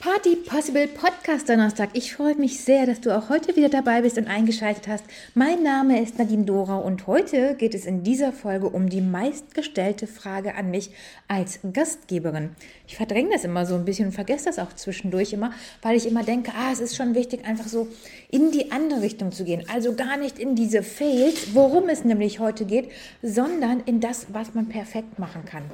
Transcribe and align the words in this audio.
Party 0.00 0.36
Possible 0.36 0.86
Podcast 0.86 1.48
Donnerstag. 1.48 1.88
Ich 1.92 2.14
freue 2.14 2.36
mich 2.36 2.60
sehr, 2.60 2.86
dass 2.86 3.00
du 3.00 3.10
auch 3.16 3.30
heute 3.30 3.56
wieder 3.56 3.68
dabei 3.68 4.02
bist 4.02 4.16
und 4.16 4.28
eingeschaltet 4.28 4.86
hast. 4.86 5.02
Mein 5.34 5.64
Name 5.64 6.00
ist 6.00 6.20
Nadine 6.20 6.44
Dora 6.44 6.76
und 6.76 7.08
heute 7.08 7.56
geht 7.56 7.74
es 7.74 7.84
in 7.84 8.04
dieser 8.04 8.32
Folge 8.32 8.68
um 8.68 8.88
die 8.88 9.00
meistgestellte 9.00 10.06
Frage 10.06 10.54
an 10.54 10.70
mich 10.70 10.92
als 11.26 11.58
Gastgeberin. 11.72 12.50
Ich 12.86 12.96
verdränge 12.96 13.30
das 13.32 13.42
immer 13.42 13.66
so 13.66 13.74
ein 13.74 13.84
bisschen 13.84 14.06
und 14.06 14.12
vergesse 14.12 14.44
das 14.44 14.60
auch 14.60 14.72
zwischendurch 14.72 15.32
immer, 15.32 15.50
weil 15.82 15.96
ich 15.96 16.06
immer 16.06 16.22
denke, 16.22 16.52
ah, 16.56 16.70
es 16.72 16.78
ist 16.78 16.94
schon 16.94 17.16
wichtig, 17.16 17.44
einfach 17.44 17.66
so 17.66 17.88
in 18.30 18.52
die 18.52 18.70
andere 18.70 19.02
Richtung 19.02 19.32
zu 19.32 19.42
gehen. 19.42 19.64
Also 19.68 19.94
gar 19.94 20.16
nicht 20.16 20.38
in 20.38 20.54
diese 20.54 20.84
Fails, 20.84 21.54
worum 21.54 21.88
es 21.88 22.04
nämlich 22.04 22.38
heute 22.38 22.66
geht, 22.66 22.88
sondern 23.20 23.80
in 23.80 23.98
das, 23.98 24.28
was 24.32 24.54
man 24.54 24.68
perfekt 24.68 25.18
machen 25.18 25.44
kann. 25.44 25.64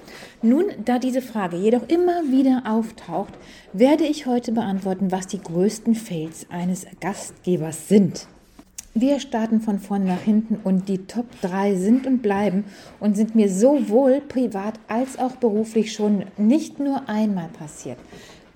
Nun, 0.41 0.65
da 0.83 0.99
diese 0.99 1.21
Frage 1.21 1.59
jedoch 1.59 1.87
immer 1.89 2.23
wieder 2.31 2.63
auftaucht, 2.67 3.35
werde 3.75 4.05
ich 4.05 4.14
heute 4.27 4.53
beantworten, 4.53 5.11
was 5.13 5.27
die 5.27 5.41
größten 5.41 5.95
Fails 5.95 6.47
eines 6.51 6.87
Gastgebers 7.01 7.89
sind. 7.89 8.27
Wir 8.97 9.19
starten 9.19 9.61
von 9.61 9.81
vorne 9.81 10.05
nach 10.05 10.21
hinten 10.21 10.57
und 10.63 10.89
die 10.89 10.99
Top 10.99 11.27
3 11.43 11.75
sind 11.75 12.07
und 12.07 12.23
bleiben 12.23 12.65
und 13.01 13.17
sind 13.17 13.35
mir 13.35 13.51
sowohl 13.51 14.21
privat 14.21 14.79
als 14.87 15.19
auch 15.19 15.33
beruflich 15.33 15.93
schon 15.93 16.25
nicht 16.37 16.79
nur 16.79 17.09
einmal 17.09 17.49
passiert. 17.49 17.99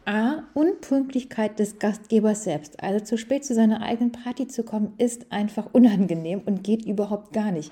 A. 0.08 0.44
Unpünktlichkeit 0.54 1.58
des 1.58 1.78
Gastgebers 1.78 2.42
selbst. 2.42 2.82
Also 2.82 3.04
zu 3.04 3.18
spät 3.18 3.44
zu 3.44 3.52
seiner 3.54 3.82
eigenen 3.82 4.10
Party 4.10 4.48
zu 4.48 4.62
kommen, 4.62 4.94
ist 4.96 5.30
einfach 5.30 5.66
unangenehm 5.72 6.40
und 6.46 6.64
geht 6.64 6.86
überhaupt 6.86 7.34
gar 7.34 7.52
nicht. 7.52 7.70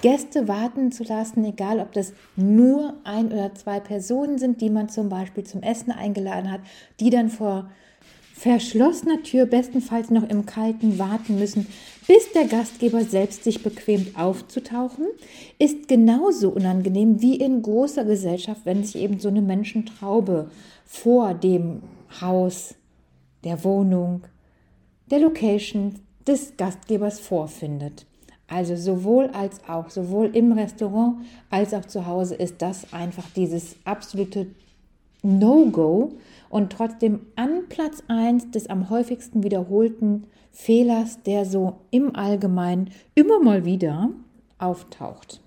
Gäste 0.00 0.48
warten 0.48 0.90
zu 0.90 1.04
lassen, 1.04 1.44
egal 1.44 1.80
ob 1.80 1.92
das 1.92 2.14
nur 2.34 2.94
ein 3.04 3.30
oder 3.30 3.54
zwei 3.54 3.78
Personen 3.78 4.38
sind, 4.38 4.62
die 4.62 4.70
man 4.70 4.88
zum 4.88 5.10
Beispiel 5.10 5.44
zum 5.44 5.62
Essen 5.62 5.92
eingeladen 5.92 6.50
hat, 6.50 6.62
die 6.98 7.10
dann 7.10 7.28
vor 7.28 7.68
verschlossener 8.32 9.22
Tür 9.22 9.44
bestenfalls 9.44 10.08
noch 10.08 10.26
im 10.26 10.46
Kalten 10.46 10.98
warten 10.98 11.38
müssen, 11.38 11.66
bis 12.06 12.32
der 12.32 12.46
Gastgeber 12.46 13.04
selbst 13.04 13.44
sich 13.44 13.62
bequemt 13.62 14.18
aufzutauchen, 14.18 15.06
ist 15.58 15.88
genauso 15.88 16.50
unangenehm 16.50 17.20
wie 17.20 17.36
in 17.36 17.62
großer 17.62 18.04
Gesellschaft, 18.04 18.60
wenn 18.64 18.84
sich 18.84 18.96
eben 18.96 19.18
so 19.18 19.28
eine 19.28 19.42
Menschentraube 19.42 20.50
vor 20.84 21.34
dem 21.34 21.82
Haus, 22.20 22.74
der 23.44 23.64
Wohnung, 23.64 24.22
der 25.10 25.20
Location 25.20 25.96
des 26.26 26.56
Gastgebers 26.56 27.20
vorfindet. 27.20 28.06
Also 28.48 28.76
sowohl 28.76 29.26
als 29.28 29.60
auch, 29.68 29.90
sowohl 29.90 30.34
im 30.36 30.52
Restaurant 30.52 31.16
als 31.50 31.74
auch 31.74 31.84
zu 31.84 32.06
Hause 32.06 32.36
ist 32.36 32.62
das 32.62 32.92
einfach 32.92 33.24
dieses 33.34 33.76
absolute 33.84 34.46
No-Go 35.26 36.12
und 36.48 36.72
trotzdem 36.72 37.26
an 37.34 37.64
Platz 37.68 38.02
1 38.08 38.52
des 38.52 38.68
am 38.68 38.90
häufigsten 38.90 39.42
wiederholten 39.42 40.24
Fehlers, 40.52 41.22
der 41.22 41.44
so 41.44 41.80
im 41.90 42.14
Allgemeinen 42.14 42.90
immer 43.14 43.40
mal 43.40 43.64
wieder 43.64 44.10
auftaucht. 44.58 45.40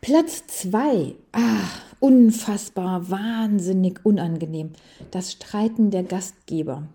Platz 0.00 0.46
2. 0.46 1.14
Ah, 1.32 1.68
unfassbar, 2.00 3.10
wahnsinnig 3.10 4.00
unangenehm. 4.04 4.70
Das 5.10 5.32
Streiten 5.32 5.90
der 5.90 6.02
Gastgeber. 6.02 6.88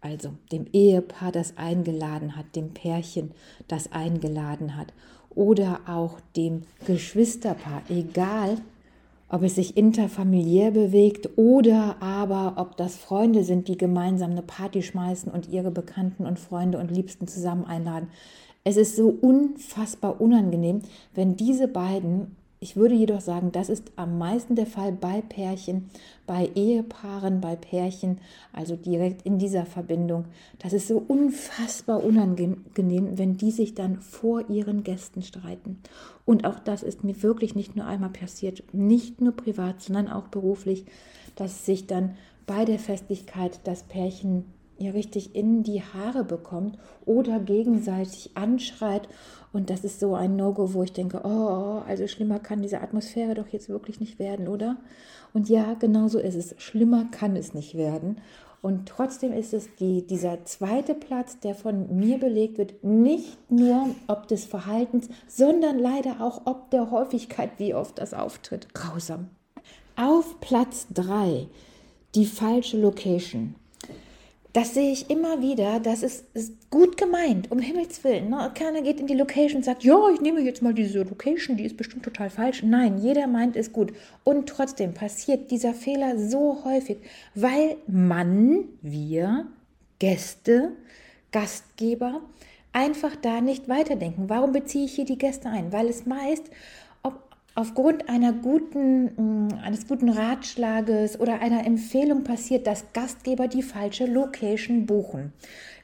Also 0.00 0.32
dem 0.50 0.66
Ehepaar, 0.72 1.30
das 1.30 1.56
eingeladen 1.56 2.36
hat, 2.36 2.56
dem 2.56 2.74
Pärchen, 2.74 3.30
das 3.68 3.92
eingeladen 3.92 4.76
hat. 4.76 4.92
Oder 5.30 5.80
auch 5.86 6.18
dem 6.36 6.64
Geschwisterpaar, 6.86 7.82
egal 7.88 8.58
ob 9.32 9.42
es 9.42 9.54
sich 9.54 9.78
interfamiliär 9.78 10.70
bewegt 10.70 11.30
oder 11.36 11.96
aber 12.00 12.54
ob 12.56 12.76
das 12.76 12.96
Freunde 12.96 13.44
sind, 13.44 13.66
die 13.66 13.78
gemeinsam 13.78 14.32
eine 14.32 14.42
Party 14.42 14.82
schmeißen 14.82 15.32
und 15.32 15.48
ihre 15.48 15.70
Bekannten 15.70 16.26
und 16.26 16.38
Freunde 16.38 16.78
und 16.78 16.90
Liebsten 16.90 17.26
zusammen 17.26 17.64
einladen. 17.64 18.08
Es 18.62 18.76
ist 18.76 18.94
so 18.94 19.08
unfassbar 19.08 20.20
unangenehm, 20.20 20.82
wenn 21.14 21.34
diese 21.34 21.66
beiden 21.66 22.36
ich 22.62 22.76
würde 22.76 22.94
jedoch 22.94 23.20
sagen, 23.20 23.50
das 23.50 23.68
ist 23.68 23.90
am 23.96 24.18
meisten 24.18 24.54
der 24.54 24.66
Fall 24.66 24.92
bei 24.92 25.20
Pärchen, 25.20 25.90
bei 26.26 26.48
Ehepaaren, 26.54 27.40
bei 27.40 27.56
Pärchen, 27.56 28.18
also 28.52 28.76
direkt 28.76 29.26
in 29.26 29.38
dieser 29.38 29.66
Verbindung. 29.66 30.26
Das 30.60 30.72
ist 30.72 30.86
so 30.86 31.02
unfassbar 31.08 32.04
unangenehm, 32.04 33.18
wenn 33.18 33.36
die 33.36 33.50
sich 33.50 33.74
dann 33.74 34.00
vor 34.00 34.48
ihren 34.48 34.84
Gästen 34.84 35.22
streiten. 35.22 35.80
Und 36.24 36.46
auch 36.46 36.60
das 36.60 36.84
ist 36.84 37.02
mir 37.02 37.20
wirklich 37.24 37.56
nicht 37.56 37.74
nur 37.74 37.84
einmal 37.84 38.10
passiert, 38.10 38.62
nicht 38.72 39.20
nur 39.20 39.32
privat, 39.32 39.82
sondern 39.82 40.08
auch 40.08 40.28
beruflich, 40.28 40.86
dass 41.34 41.66
sich 41.66 41.88
dann 41.88 42.16
bei 42.46 42.64
der 42.64 42.78
Festlichkeit 42.78 43.58
das 43.64 43.82
Pärchen 43.82 44.44
ihr 44.78 44.94
richtig 44.94 45.34
in 45.34 45.62
die 45.62 45.82
Haare 45.82 46.24
bekommt 46.24 46.78
oder 47.04 47.40
gegenseitig 47.40 48.30
anschreit. 48.34 49.08
Und 49.52 49.70
das 49.70 49.84
ist 49.84 50.00
so 50.00 50.14
ein 50.14 50.36
No-Go, 50.36 50.74
wo 50.74 50.82
ich 50.82 50.92
denke, 50.92 51.22
oh, 51.24 51.82
also 51.86 52.06
schlimmer 52.06 52.38
kann 52.38 52.62
diese 52.62 52.80
Atmosphäre 52.80 53.34
doch 53.34 53.48
jetzt 53.48 53.68
wirklich 53.68 54.00
nicht 54.00 54.18
werden, 54.18 54.48
oder? 54.48 54.78
Und 55.34 55.48
ja, 55.48 55.74
genau 55.74 56.08
so 56.08 56.18
ist 56.18 56.34
es. 56.34 56.54
Schlimmer 56.58 57.06
kann 57.10 57.36
es 57.36 57.54
nicht 57.54 57.76
werden. 57.76 58.20
Und 58.62 58.88
trotzdem 58.88 59.32
ist 59.32 59.52
es 59.52 59.74
die, 59.80 60.06
dieser 60.06 60.44
zweite 60.44 60.94
Platz, 60.94 61.40
der 61.40 61.56
von 61.56 61.98
mir 61.98 62.18
belegt 62.18 62.58
wird, 62.58 62.84
nicht 62.84 63.50
nur 63.50 63.88
ob 64.06 64.28
des 64.28 64.44
Verhaltens, 64.44 65.08
sondern 65.26 65.80
leider 65.80 66.20
auch 66.20 66.42
ob 66.44 66.70
der 66.70 66.92
Häufigkeit, 66.92 67.50
wie 67.58 67.74
oft 67.74 67.98
das 67.98 68.14
auftritt. 68.14 68.72
Grausam. 68.72 69.30
Auf 69.96 70.40
Platz 70.40 70.86
3 70.94 71.48
die 72.14 72.26
falsche 72.26 72.78
Location 72.78 73.54
das 74.52 74.74
sehe 74.74 74.92
ich 74.92 75.08
immer 75.08 75.40
wieder, 75.40 75.80
das 75.80 76.02
ist, 76.02 76.24
ist 76.34 76.70
gut 76.70 76.98
gemeint, 76.98 77.50
um 77.50 77.58
Himmels 77.58 78.04
Willen. 78.04 78.28
Ne? 78.28 78.50
Keiner 78.54 78.82
geht 78.82 79.00
in 79.00 79.06
die 79.06 79.14
Location 79.14 79.58
und 79.58 79.64
sagt, 79.64 79.82
ja, 79.82 80.10
ich 80.12 80.20
nehme 80.20 80.40
jetzt 80.40 80.60
mal 80.60 80.74
diese 80.74 81.02
Location, 81.02 81.56
die 81.56 81.64
ist 81.64 81.78
bestimmt 81.78 82.04
total 82.04 82.28
falsch. 82.28 82.62
Nein, 82.62 82.98
jeder 82.98 83.26
meint 83.26 83.56
es 83.56 83.72
gut. 83.72 83.92
Und 84.24 84.48
trotzdem 84.48 84.92
passiert 84.92 85.50
dieser 85.50 85.72
Fehler 85.72 86.18
so 86.18 86.64
häufig, 86.64 86.98
weil 87.34 87.76
man, 87.86 88.64
wir, 88.82 89.46
Gäste, 89.98 90.72
Gastgeber, 91.30 92.20
einfach 92.72 93.16
da 93.16 93.40
nicht 93.40 93.70
weiterdenken. 93.70 94.28
Warum 94.28 94.52
beziehe 94.52 94.84
ich 94.84 94.94
hier 94.94 95.06
die 95.06 95.18
Gäste 95.18 95.48
ein? 95.48 95.72
Weil 95.72 95.88
es 95.88 96.04
meist 96.04 96.50
aufgrund 97.54 98.08
einer 98.08 98.32
guten, 98.32 99.46
mm, 99.46 99.54
eines 99.62 99.86
guten 99.86 100.08
Ratschlages 100.08 101.20
oder 101.20 101.40
einer 101.40 101.66
Empfehlung 101.66 102.24
passiert, 102.24 102.66
dass 102.66 102.92
Gastgeber 102.92 103.48
die 103.48 103.62
falsche 103.62 104.06
Location 104.06 104.86
buchen. 104.86 105.32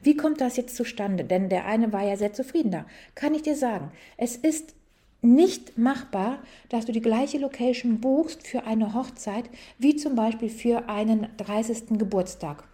Wie 0.03 0.17
kommt 0.17 0.41
das 0.41 0.57
jetzt 0.57 0.77
zustande? 0.77 1.25
Denn 1.25 1.49
der 1.49 1.67
eine 1.67 1.93
war 1.93 2.05
ja 2.05 2.17
sehr 2.17 2.33
zufrieden 2.33 2.71
da. 2.71 2.87
Kann 3.15 3.35
ich 3.35 3.43
dir 3.43 3.57
sagen, 3.57 3.91
es 4.17 4.37
ist 4.37 4.75
nicht 5.21 5.77
machbar, 5.77 6.39
dass 6.69 6.85
du 6.85 6.93
die 6.93 7.01
gleiche 7.01 7.39
Location 7.39 8.01
buchst 8.01 8.47
für 8.47 8.65
eine 8.65 8.95
Hochzeit 8.95 9.51
wie 9.79 9.97
zum 9.97 10.15
Beispiel 10.15 10.49
für 10.49 10.89
einen 10.89 11.27
30. 11.39 11.99
Geburtstag. 11.99 12.65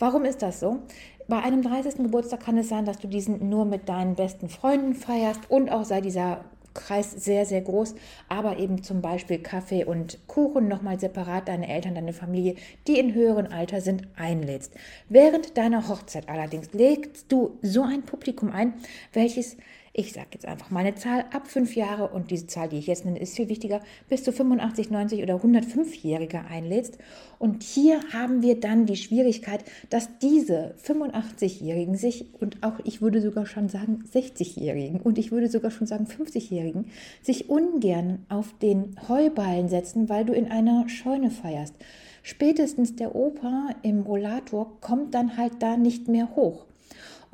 Warum 0.00 0.24
ist 0.24 0.42
das 0.42 0.58
so? 0.58 0.80
Bei 1.28 1.40
einem 1.40 1.62
30. 1.62 1.96
Geburtstag 1.96 2.40
kann 2.40 2.58
es 2.58 2.68
sein, 2.68 2.84
dass 2.84 2.98
du 2.98 3.06
diesen 3.06 3.48
nur 3.48 3.64
mit 3.64 3.88
deinen 3.88 4.16
besten 4.16 4.48
Freunden 4.48 4.94
feierst 4.94 5.48
und 5.48 5.70
auch 5.70 5.84
sei 5.84 6.00
dieser 6.00 6.44
Kreis 6.74 7.10
sehr, 7.12 7.46
sehr 7.46 7.62
groß, 7.62 7.94
aber 8.28 8.58
eben 8.58 8.82
zum 8.82 9.00
Beispiel 9.00 9.38
Kaffee 9.38 9.84
und 9.84 10.18
Kuchen 10.26 10.68
nochmal 10.68 11.00
separat 11.00 11.48
deine 11.48 11.68
Eltern, 11.68 11.94
deine 11.94 12.12
Familie, 12.12 12.56
die 12.86 12.98
in 12.98 13.14
höheren 13.14 13.52
Alter 13.52 13.80
sind, 13.80 14.08
einlädst. 14.16 14.74
Während 15.08 15.56
deiner 15.56 15.88
Hochzeit 15.88 16.28
allerdings 16.28 16.72
legst 16.72 17.30
du 17.30 17.58
so 17.62 17.82
ein 17.82 18.02
Publikum 18.02 18.50
ein, 18.50 18.74
welches 19.12 19.56
ich 19.96 20.12
sage 20.12 20.26
jetzt 20.32 20.44
einfach 20.44 20.72
mal 20.72 20.80
eine 20.80 20.96
Zahl 20.96 21.24
ab 21.32 21.46
fünf 21.46 21.76
Jahre 21.76 22.08
und 22.08 22.32
diese 22.32 22.48
Zahl, 22.48 22.68
die 22.68 22.78
ich 22.78 22.88
jetzt 22.88 23.04
nenne, 23.04 23.20
ist 23.20 23.36
viel 23.36 23.48
wichtiger, 23.48 23.80
bis 24.08 24.24
zu 24.24 24.32
85, 24.32 24.90
90 24.90 25.22
oder 25.22 25.36
105-Jährige 25.36 26.40
einlädst. 26.50 26.98
Und 27.38 27.62
hier 27.62 28.00
haben 28.12 28.42
wir 28.42 28.58
dann 28.58 28.86
die 28.86 28.96
Schwierigkeit, 28.96 29.64
dass 29.90 30.18
diese 30.18 30.74
85-Jährigen 30.84 31.94
sich 31.94 32.34
und 32.40 32.64
auch 32.64 32.80
ich 32.82 33.02
würde 33.02 33.20
sogar 33.20 33.46
schon 33.46 33.68
sagen 33.68 34.02
60-Jährigen 34.12 35.00
und 35.00 35.16
ich 35.16 35.30
würde 35.30 35.48
sogar 35.48 35.70
schon 35.70 35.86
sagen 35.86 36.06
50-Jährigen 36.06 36.86
sich 37.22 37.48
ungern 37.48 38.26
auf 38.28 38.52
den 38.58 38.96
Heuballen 39.08 39.68
setzen, 39.68 40.08
weil 40.08 40.24
du 40.24 40.32
in 40.32 40.50
einer 40.50 40.88
Scheune 40.88 41.30
feierst. 41.30 41.76
Spätestens 42.24 42.96
der 42.96 43.14
Opa 43.14 43.68
im 43.82 44.00
Rollator 44.00 44.80
kommt 44.80 45.14
dann 45.14 45.36
halt 45.36 45.62
da 45.62 45.76
nicht 45.76 46.08
mehr 46.08 46.34
hoch. 46.34 46.66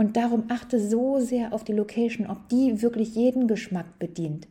Und 0.00 0.17
darum 0.17 0.44
achte 0.49 0.81
so 0.81 1.20
sehr 1.20 1.52
auf 1.52 1.62
die 1.62 1.75
Location, 1.75 2.26
ob 2.26 2.49
die 2.49 2.81
wirklich 2.81 3.14
jeden 3.14 3.47
Geschmack 3.47 3.99
bedient. 3.99 4.49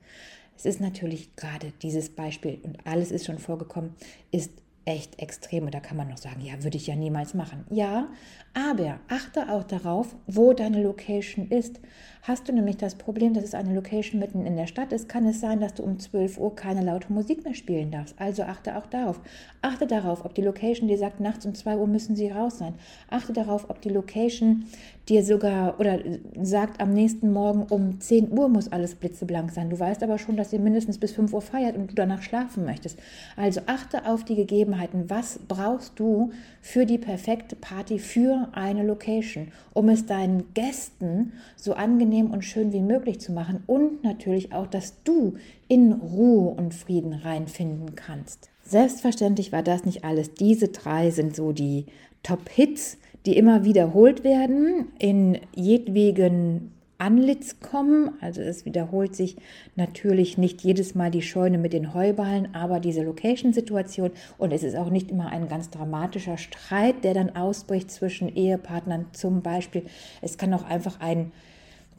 Es 0.56 0.68
ist 0.68 0.80
natürlich 0.80 1.36
gerade 1.38 1.74
dieses 1.82 2.10
Beispiel, 2.10 2.60
und 2.62 2.78
alles 2.86 3.10
ist 3.10 3.26
schon 3.26 3.40
vorgekommen, 3.40 3.96
ist 4.30 4.52
echt 4.86 5.20
extrem. 5.20 5.66
Und 5.66 5.74
da 5.74 5.80
kann 5.80 5.98
man 5.98 6.08
noch 6.08 6.20
sagen, 6.20 6.42
ja, 6.42 6.64
würde 6.64 6.78
ich 6.78 6.86
ja 6.86 6.96
niemals 6.96 7.34
machen. 7.34 7.66
Ja, 7.72 8.10
aber 8.54 9.00
achte 9.08 9.52
auch 9.52 9.64
darauf, 9.64 10.16
wo 10.28 10.54
deine 10.54 10.84
Location 10.84 11.48
ist. 11.50 11.80
Hast 12.24 12.50
du 12.50 12.54
nämlich 12.54 12.76
das 12.76 12.96
Problem, 12.96 13.34
dass 13.34 13.46
es 13.46 13.54
eine 13.54 13.74
Location 13.74 14.20
mitten 14.20 14.46
in 14.46 14.58
der 14.58 14.68
Stadt 14.68 14.92
ist, 14.92 15.08
kann 15.08 15.26
es 15.26 15.40
sein, 15.40 15.62
dass 15.62 15.74
du 15.74 15.84
um 15.84 16.00
12 16.00 16.38
Uhr 16.38 16.54
keine 16.54 16.84
laute 16.84 17.14
Musik 17.14 17.46
mehr 17.46 17.54
spielen 17.54 17.92
darfst. 17.92 18.14
Also 18.20 18.44
achte 18.44 18.78
auch 18.78 18.88
darauf. 18.88 19.22
Achte 19.62 19.88
darauf, 19.88 20.26
ob 20.26 20.36
die 20.36 20.42
Location 20.42 20.90
dir 20.90 20.98
sagt, 20.98 21.22
nachts 21.22 21.46
um 21.46 21.56
2 21.56 21.78
Uhr 21.78 21.88
müssen 21.88 22.18
sie 22.18 22.30
raus 22.30 22.58
sein. 22.58 22.74
Achte 23.10 23.32
darauf, 23.32 23.70
ob 23.70 23.82
die 23.82 23.90
Location 23.90 24.66
dir 25.08 25.24
sogar 25.24 25.80
oder 25.80 26.00
sagt, 26.42 26.82
am 26.82 26.94
nächsten 26.94 27.32
Morgen 27.32 27.64
um 27.64 28.02
10 28.02 28.38
Uhr 28.38 28.50
muss 28.50 28.70
alles 28.70 28.96
blitzeblank 28.96 29.52
sein. 29.52 29.70
Du 29.70 29.80
weißt 29.80 30.04
aber 30.04 30.18
schon, 30.18 30.36
dass 30.36 30.52
ihr 30.52 30.60
mindestens 30.60 30.98
bis 30.98 31.14
5 31.14 31.34
Uhr 31.34 31.42
feiert 31.42 31.78
und 31.78 31.92
du 31.92 31.96
danach 31.96 32.22
schlafen 32.22 32.66
möchtest. 32.66 33.00
Also 33.38 33.62
achte 33.66 34.06
auf 34.06 34.26
die 34.26 34.36
Gegebenheiten. 34.36 35.10
Was 35.10 35.40
brauchst 35.48 35.98
du 35.98 36.32
für 36.62 36.86
die 36.86 36.98
perfekte 36.98 37.56
Party, 37.56 37.98
für 37.98 38.50
eine 38.52 38.84
Location, 38.84 39.48
um 39.74 39.88
es 39.88 40.06
deinen 40.06 40.54
Gästen 40.54 41.32
so 41.56 41.74
angenehm 41.74 42.09
angenehm 42.10 42.32
und 42.32 42.44
schön 42.44 42.74
wie 42.74 42.82
möglich 42.82 43.20
zu 43.20 43.32
machen 43.32 43.64
und 43.68 44.04
natürlich 44.04 44.52
auch, 44.52 44.66
dass 44.66 45.04
du 45.04 45.36
in 45.68 45.92
Ruhe 45.94 46.50
und 46.56 46.74
Frieden 46.74 47.14
reinfinden 47.14 47.96
kannst. 47.96 48.50
Selbstverständlich 48.64 49.52
war 49.52 49.62
das 49.62 49.86
nicht 49.86 50.04
alles. 50.04 50.34
Diese 50.34 50.70
drei 50.70 51.12
sind 51.12 51.36
so 51.36 51.52
die 51.52 51.86
Top-Hits, 52.24 52.98
die 53.26 53.38
immer 53.38 53.64
wiederholt 53.64 54.24
werden 54.24 54.88
in 54.98 55.38
jedwegen 55.56 56.72
Anlitz 56.98 57.60
kommen. 57.60 58.12
Also 58.22 58.42
es 58.42 58.66
wiederholt 58.66 59.16
sich 59.16 59.38
natürlich 59.76 60.38
nicht 60.40 60.62
jedes 60.62 60.96
Mal 60.96 61.12
die 61.12 61.22
Scheune 61.22 61.60
mit 61.60 61.74
den 61.74 61.94
Heuballen, 61.94 62.56
aber 62.56 62.80
diese 62.80 63.04
Location-Situation 63.04 64.12
und 64.40 64.52
es 64.52 64.64
ist 64.64 64.76
auch 64.76 64.90
nicht 64.90 65.12
immer 65.12 65.28
ein 65.28 65.48
ganz 65.48 65.70
dramatischer 65.70 66.38
Streit, 66.38 67.04
der 67.04 67.14
dann 67.14 67.36
ausbricht 67.36 67.92
zwischen 67.92 68.36
Ehepartnern 68.36 69.06
zum 69.12 69.42
Beispiel. 69.42 69.84
Es 70.22 70.38
kann 70.40 70.54
auch 70.56 70.64
einfach 70.64 71.00
ein 71.00 71.32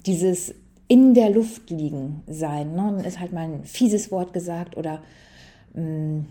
dieses 0.06 0.54
in 0.88 1.14
der 1.14 1.30
Luft 1.30 1.70
liegen 1.70 2.22
sein. 2.26 2.74
Ne? 2.74 3.02
Ist 3.06 3.20
halt 3.20 3.32
mal 3.32 3.44
ein 3.44 3.64
fieses 3.64 4.10
Wort 4.10 4.32
gesagt 4.32 4.76
oder 4.76 5.02
mh, 5.74 5.82
mm, 5.82 6.26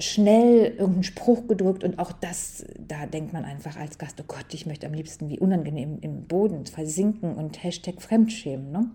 schnell 0.00 0.74
irgendeinen 0.78 1.02
Spruch 1.04 1.46
gedrückt 1.46 1.84
und 1.84 1.98
auch 1.98 2.12
das, 2.12 2.64
da 2.78 3.06
denkt 3.06 3.32
man 3.32 3.44
einfach 3.44 3.76
als 3.76 3.98
Gast, 3.98 4.18
oh 4.20 4.24
Gott, 4.26 4.46
ich 4.52 4.66
möchte 4.66 4.86
am 4.86 4.94
liebsten 4.94 5.28
wie 5.28 5.38
unangenehm 5.38 5.98
im 6.00 6.24
Boden 6.24 6.66
versinken 6.66 7.34
und 7.34 7.62
Hashtag 7.62 8.00
Fremdschämen. 8.00 8.72
Ne? 8.72 8.90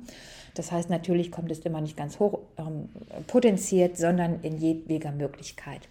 Das 0.55 0.71
heißt, 0.71 0.89
natürlich 0.89 1.31
kommt 1.31 1.51
es 1.51 1.59
immer 1.59 1.81
nicht 1.81 1.97
ganz 1.97 2.19
hoch 2.19 2.39
ähm, 2.57 2.89
potenziert, 3.27 3.97
sondern 3.97 4.39
in 4.41 4.57
jedweder 4.57 5.11
Möglichkeit. 5.11 5.87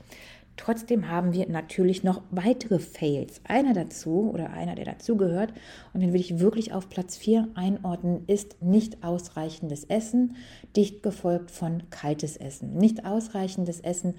Trotzdem 0.56 1.08
haben 1.08 1.32
wir 1.32 1.48
natürlich 1.48 2.04
noch 2.04 2.22
weitere 2.30 2.78
Fails. 2.78 3.40
Einer 3.44 3.72
dazu 3.72 4.30
oder 4.32 4.50
einer, 4.50 4.76
der 4.76 4.84
dazugehört, 4.84 5.52
und 5.92 6.00
den 6.00 6.12
will 6.12 6.20
ich 6.20 6.38
wirklich 6.38 6.72
auf 6.72 6.88
Platz 6.88 7.16
4 7.16 7.48
einordnen, 7.54 8.24
ist 8.28 8.62
nicht 8.62 9.02
ausreichendes 9.02 9.84
Essen, 9.84 10.36
dicht 10.76 11.02
gefolgt 11.02 11.50
von 11.50 11.82
kaltes 11.90 12.36
Essen. 12.36 12.74
Nicht 12.74 13.04
ausreichendes 13.04 13.80
Essen 13.80 14.14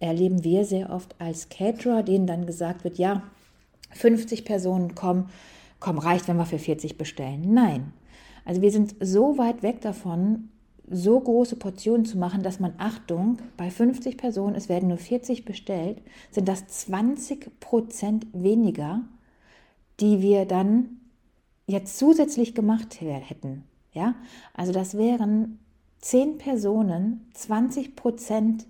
erleben 0.00 0.44
wir 0.44 0.64
sehr 0.64 0.90
oft 0.90 1.14
als 1.18 1.48
Caterer, 1.48 2.02
denen 2.02 2.26
dann 2.26 2.46
gesagt 2.46 2.84
wird, 2.84 2.98
ja, 2.98 3.22
50 3.92 4.44
Personen 4.44 4.94
kommen, 4.94 5.30
komm, 5.78 5.98
reicht, 5.98 6.28
wenn 6.28 6.36
wir 6.36 6.46
für 6.46 6.58
40 6.58 6.98
bestellen. 6.98 7.52
Nein. 7.52 7.92
Also 8.44 8.62
wir 8.62 8.70
sind 8.70 8.96
so 9.00 9.38
weit 9.38 9.62
weg 9.62 9.80
davon, 9.80 10.50
so 10.90 11.20
große 11.20 11.56
Portionen 11.56 12.04
zu 12.04 12.18
machen, 12.18 12.42
dass 12.42 12.60
man, 12.60 12.74
Achtung, 12.78 13.38
bei 13.56 13.70
50 13.70 14.18
Personen, 14.18 14.56
es 14.56 14.68
werden 14.68 14.88
nur 14.88 14.98
40 14.98 15.44
bestellt, 15.44 16.02
sind 16.30 16.48
das 16.48 16.66
20 16.66 17.60
Prozent 17.60 18.26
weniger, 18.32 19.02
die 20.00 20.20
wir 20.20 20.46
dann 20.46 21.00
jetzt 21.66 21.98
zusätzlich 21.98 22.54
gemacht 22.54 23.00
hätten. 23.00 23.64
Ja, 23.92 24.14
also 24.54 24.72
das 24.72 24.96
wären 24.96 25.58
10 26.00 26.38
Personen, 26.38 27.28
20 27.34 27.96
Prozent 27.96 28.66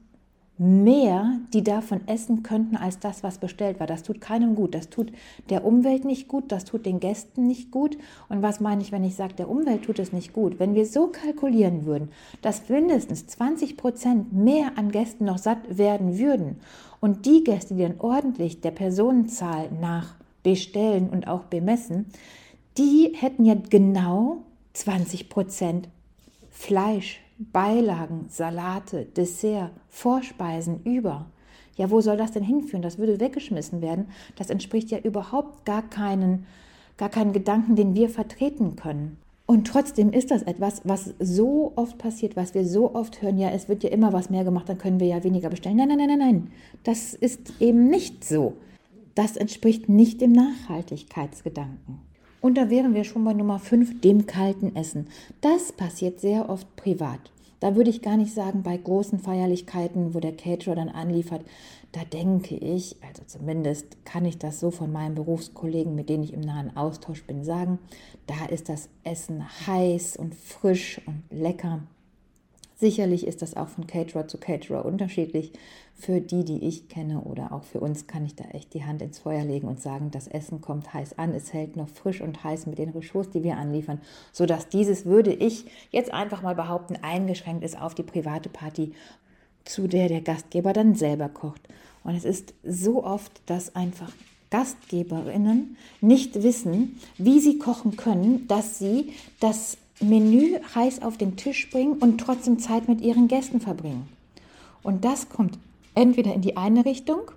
mehr, 0.61 1.39
die 1.55 1.65
davon 1.65 2.07
essen 2.07 2.43
könnten, 2.43 2.77
als 2.77 2.99
das, 2.99 3.23
was 3.23 3.39
bestellt 3.39 3.81
war. 3.81 3.87
Das 3.87 4.03
tut 4.03 4.21
keinem 4.21 4.55
gut. 4.55 4.75
Das 4.75 4.91
tut 4.91 5.11
der 5.49 5.65
Umwelt 5.65 6.05
nicht 6.05 6.29
gut, 6.29 6.53
das 6.53 6.67
tut 6.67 6.85
den 6.85 7.01
Gästen 7.01 7.47
nicht 7.47 7.71
gut. 7.71 7.97
Und 8.29 8.43
was 8.43 8.61
meine 8.61 8.83
ich, 8.83 8.93
wenn 8.93 9.03
ich 9.03 9.15
sage, 9.15 9.33
der 9.33 9.49
Umwelt 9.49 9.85
tut 9.85 9.99
es 9.99 10.13
nicht 10.13 10.35
gut? 10.35 10.59
Wenn 10.59 10.75
wir 10.75 10.85
so 10.85 11.07
kalkulieren 11.07 11.87
würden, 11.87 12.11
dass 12.43 12.69
mindestens 12.69 13.27
20 13.27 13.79
Prozent 13.79 14.35
mehr 14.35 14.73
an 14.77 14.91
Gästen 14.91 15.25
noch 15.25 15.39
satt 15.39 15.79
werden 15.79 16.19
würden 16.19 16.61
und 17.01 17.25
die 17.25 17.43
Gäste, 17.43 17.75
die 17.75 17.83
dann 17.83 17.99
ordentlich 17.99 18.61
der 18.61 18.73
Personenzahl 18.73 19.71
nach 19.81 20.15
bestellen 20.43 21.09
und 21.09 21.27
auch 21.27 21.45
bemessen, 21.45 22.05
die 22.77 23.15
hätten 23.17 23.47
ja 23.47 23.55
genau 23.55 24.43
20 24.75 25.31
Prozent 25.31 25.89
Fleisch, 26.51 27.23
Beilagen, 27.41 28.27
Salate, 28.29 29.07
Dessert, 29.07 29.71
Vorspeisen 29.89 30.83
über. 30.85 31.31
Ja, 31.77 31.91
wo 31.91 32.03
soll 32.03 32.19
das 32.19 32.33
denn 32.33 32.43
hinführen? 32.43 32.83
Das 32.83 32.99
würde 32.99 33.19
weggeschmissen 33.19 33.81
werden. 33.81 34.09
Das 34.37 34.51
entspricht 34.51 34.91
ja 34.91 34.99
überhaupt 34.99 35.65
gar 35.65 35.81
keinen, 35.89 36.45
gar 36.99 37.09
keinen 37.09 37.33
Gedanken, 37.33 37.77
den 37.77 37.95
wir 37.95 38.11
vertreten 38.11 38.77
können. 38.77 39.17
Und 39.47 39.67
trotzdem 39.67 40.13
ist 40.13 40.31
das 40.31 40.43
etwas, 40.43 40.83
was 40.85 41.15
so 41.19 41.73
oft 41.77 41.97
passiert, 41.97 42.37
was 42.37 42.53
wir 42.53 42.67
so 42.67 42.95
oft 42.95 43.23
hören, 43.23 43.39
ja, 43.39 43.49
es 43.51 43.69
wird 43.69 43.83
ja 43.83 43.91
immer 43.91 44.13
was 44.13 44.29
mehr 44.29 44.45
gemacht, 44.45 44.69
dann 44.69 44.79
können 44.79 45.01
wir 45.01 45.07
ja 45.07 45.25
weniger 45.25 45.49
bestellen. 45.49 45.77
Nein, 45.77 45.89
nein, 45.89 45.97
nein, 45.97 46.09
nein, 46.09 46.19
nein. 46.19 46.51
Das 46.85 47.15
ist 47.15 47.55
eben 47.59 47.89
nicht 47.89 48.23
so. 48.23 48.53
Das 49.15 49.37
entspricht 49.37 49.89
nicht 49.89 50.21
dem 50.21 50.33
Nachhaltigkeitsgedanken. 50.33 52.10
Und 52.41 52.57
da 52.57 52.71
wären 52.71 52.95
wir 52.95 53.05
schon 53.05 53.25
bei 53.25 53.35
Nummer 53.35 53.59
5, 53.59 54.01
dem 54.01 54.27
kalten 54.27 54.75
Essen. 54.75 55.09
Das 55.41 55.73
passiert 55.73 56.21
sehr 56.21 56.49
oft 56.49 56.75
privat. 56.77 57.21
Da 57.61 57.77
würde 57.77 57.91
ich 57.91 58.01
gar 58.01 58.17
nicht 58.17 58.33
sagen, 58.33 58.63
bei 58.63 58.77
großen 58.79 59.19
Feierlichkeiten, 59.19 60.15
wo 60.15 60.21
der 60.21 60.35
Caterer 60.35 60.75
dann 60.75 60.89
anliefert, 60.89 61.43
da 61.93 62.05
denke 62.05 62.55
ich, 62.57 62.97
also 63.07 63.23
zumindest 63.27 64.05
kann 64.07 64.25
ich 64.25 64.39
das 64.39 64.61
so 64.61 64.71
von 64.71 64.91
meinen 64.91 65.15
Berufskollegen, 65.15 65.95
mit 65.95 66.09
denen 66.09 66.25
ich 66.25 66.33
im 66.33 66.41
nahen 66.41 66.75
Austausch 66.77 67.25
bin, 67.25 67.45
sagen, 67.45 67.79
da 68.27 68.47
ist 68.47 68.71
das 68.71 68.89
Essen 69.05 69.45
heiß 69.67 70.17
und 70.17 70.35
frisch 70.35 71.01
und 71.07 71.23
lecker. 71.31 71.81
Sicherlich 72.81 73.27
ist 73.27 73.43
das 73.43 73.59
auch 73.59 73.69
von 73.69 73.87
Caterer 73.87 74.27
zu 74.27 74.39
Caterer 74.39 74.87
unterschiedlich. 74.87 75.53
Für 75.95 76.23
die, 76.23 76.47
die 76.47 76.65
ich 76.67 76.89
kenne 76.89 77.21
oder 77.21 77.53
auch 77.53 77.65
für 77.65 77.79
uns 77.79 78.07
kann 78.07 78.25
ich 78.25 78.37
da 78.37 78.45
echt 78.45 78.73
die 78.73 78.85
Hand 78.85 79.03
ins 79.03 79.19
Feuer 79.19 79.45
legen 79.45 79.69
und 79.69 79.83
sagen, 79.83 80.11
das 80.11 80.29
Essen 80.29 80.63
kommt 80.63 80.95
heiß 80.95 81.19
an, 81.19 81.35
es 81.35 81.53
hält 81.53 81.77
noch 81.77 81.91
frisch 81.91 82.23
und 82.23 82.43
heiß 82.43 82.65
mit 82.65 82.79
den 82.79 82.89
Rechauds, 82.89 83.29
die 83.29 83.43
wir 83.43 83.59
anliefern, 83.59 84.01
sodass 84.33 84.71
dieses, 84.71 85.05
würde 85.05 85.35
ich 85.35 85.67
jetzt 85.91 86.11
einfach 86.11 86.41
mal 86.41 86.55
behaupten, 86.55 86.97
eingeschränkt 87.03 87.65
ist 87.65 87.79
auf 87.79 87.95
die 87.95 88.03
private 88.03 88.49
Party, 88.49 88.95
zu 89.67 89.87
der 89.87 90.09
der 90.09 90.23
Gastgeber 90.23 90.73
dann 90.73 90.95
selber 90.95 91.29
kocht. 91.29 91.61
Und 92.03 92.15
es 92.15 92.25
ist 92.25 92.55
so 92.65 93.05
oft, 93.05 93.43
dass 93.45 93.77
einfach 93.77 94.11
Gastgeberinnen 94.49 95.77
nicht 96.01 96.43
wissen, 96.43 96.99
wie 97.19 97.41
sie 97.41 97.59
kochen 97.59 97.97
können, 97.97 98.49
dass 98.49 98.79
sie 98.79 99.13
das 99.39 99.77
Menü 100.01 100.59
heiß 100.75 101.03
auf 101.03 101.19
den 101.19 101.37
Tisch 101.37 101.71
bringen 101.71 101.95
und 101.95 102.19
trotzdem 102.19 102.59
Zeit 102.59 102.89
mit 102.89 103.01
ihren 103.01 103.29
Gästen 103.29 103.61
verbringen. 103.61 104.09
Und 104.83 105.05
das 105.05 105.29
kommt 105.29 105.59
entweder 105.95 106.33
in 106.35 106.41
die 106.41 106.57
eine 106.57 106.85
Richtung 106.85 107.31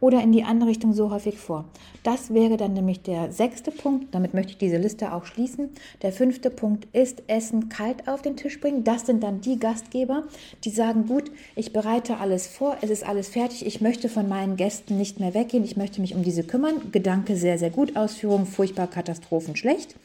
oder 0.00 0.22
in 0.22 0.32
die 0.32 0.44
andere 0.44 0.70
Richtung 0.70 0.92
so 0.92 1.10
häufig 1.10 1.38
vor. 1.38 1.64
Das 2.04 2.32
wäre 2.32 2.56
dann 2.56 2.72
nämlich 2.72 3.02
der 3.02 3.32
sechste 3.32 3.70
Punkt. 3.70 4.14
Damit 4.14 4.32
möchte 4.32 4.52
ich 4.52 4.58
diese 4.58 4.76
Liste 4.76 5.12
auch 5.12 5.26
schließen. 5.26 5.70
Der 6.02 6.12
fünfte 6.12 6.50
Punkt 6.50 6.86
ist 6.94 7.22
Essen 7.26 7.68
kalt 7.68 8.08
auf 8.08 8.22
den 8.22 8.36
Tisch 8.36 8.60
bringen. 8.60 8.84
Das 8.84 9.06
sind 9.06 9.22
dann 9.22 9.40
die 9.40 9.58
Gastgeber, 9.58 10.22
die 10.64 10.70
sagen, 10.70 11.06
gut, 11.06 11.30
ich 11.56 11.72
bereite 11.72 12.18
alles 12.18 12.46
vor, 12.46 12.76
es 12.80 12.90
ist 12.90 13.06
alles 13.06 13.28
fertig, 13.28 13.66
ich 13.66 13.80
möchte 13.80 14.08
von 14.08 14.28
meinen 14.28 14.56
Gästen 14.56 14.96
nicht 14.96 15.20
mehr 15.20 15.34
weggehen, 15.34 15.64
ich 15.64 15.76
möchte 15.76 16.00
mich 16.00 16.14
um 16.14 16.22
diese 16.22 16.44
kümmern. 16.44 16.92
Gedanke 16.92 17.36
sehr, 17.36 17.58
sehr 17.58 17.70
gut, 17.70 17.96
Ausführung 17.96 18.46
furchtbar, 18.46 18.86
Katastrophen 18.86 19.56
schlecht. 19.56 19.96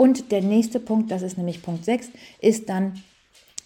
Und 0.00 0.32
der 0.32 0.40
nächste 0.40 0.80
Punkt, 0.80 1.10
das 1.10 1.20
ist 1.20 1.36
nämlich 1.36 1.60
Punkt 1.60 1.84
6, 1.84 2.08
ist 2.40 2.70
dann, 2.70 3.02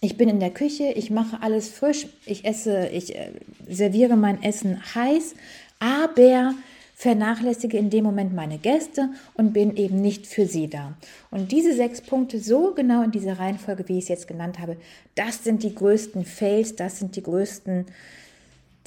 ich 0.00 0.16
bin 0.16 0.28
in 0.28 0.40
der 0.40 0.50
Küche, 0.50 0.92
ich 0.96 1.08
mache 1.08 1.40
alles 1.40 1.68
frisch, 1.68 2.08
ich 2.26 2.44
esse, 2.44 2.88
ich 2.88 3.14
äh, 3.14 3.30
serviere 3.68 4.16
mein 4.16 4.42
Essen 4.42 4.82
heiß, 4.96 5.36
aber 5.78 6.54
vernachlässige 6.96 7.78
in 7.78 7.88
dem 7.88 8.02
Moment 8.02 8.34
meine 8.34 8.58
Gäste 8.58 9.10
und 9.34 9.52
bin 9.52 9.76
eben 9.76 10.00
nicht 10.00 10.26
für 10.26 10.46
sie 10.46 10.68
da. 10.68 10.94
Und 11.30 11.52
diese 11.52 11.72
sechs 11.72 12.00
Punkte, 12.00 12.40
so 12.40 12.74
genau 12.74 13.04
in 13.04 13.12
dieser 13.12 13.38
Reihenfolge, 13.38 13.88
wie 13.88 13.98
ich 13.98 14.02
es 14.02 14.08
jetzt 14.08 14.26
genannt 14.26 14.58
habe, 14.58 14.76
das 15.14 15.44
sind 15.44 15.62
die 15.62 15.72
größten 15.72 16.24
Fails, 16.24 16.74
das 16.74 16.98
sind 16.98 17.14
die 17.14 17.22
größten 17.22 17.86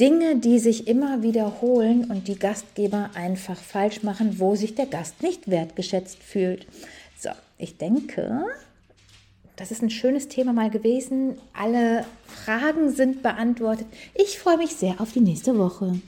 Dinge, 0.02 0.36
die 0.36 0.60
sich 0.60 0.90
immer 0.90 1.24
wiederholen 1.24 2.12
und 2.12 2.28
die 2.28 2.38
Gastgeber 2.38 3.12
einfach 3.14 3.58
falsch 3.58 4.04
machen, 4.04 4.38
wo 4.38 4.56
sich 4.56 4.76
der 4.76 4.86
Gast 4.86 5.24
nicht 5.24 5.50
wertgeschätzt 5.50 6.22
fühlt. 6.22 6.68
So, 7.20 7.30
ich 7.58 7.78
denke, 7.78 8.46
das 9.56 9.72
ist 9.72 9.82
ein 9.82 9.90
schönes 9.90 10.28
Thema 10.28 10.54
mal 10.54 10.70
gewesen. 10.70 11.40
Alle 11.52 12.06
Fragen 12.28 12.92
sind 12.92 13.24
beantwortet. 13.24 13.88
Ich 14.14 14.38
freue 14.38 14.58
mich 14.58 14.76
sehr 14.76 15.02
auf 15.02 15.14
die 15.14 15.22
nächste 15.22 15.58
Woche. 15.58 16.00